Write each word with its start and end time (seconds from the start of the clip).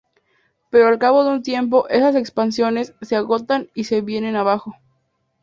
Pero 0.71 0.87
al 0.87 0.97
cabo 0.97 1.23
de 1.23 1.29
un 1.29 1.43
tiempo, 1.43 1.87
esas 1.89 2.15
expansiones 2.15 2.95
se 3.03 3.15
agotan 3.15 3.69
y 3.75 3.83
se 3.83 4.01
vienen 4.01 4.35
abajo. 4.35 4.73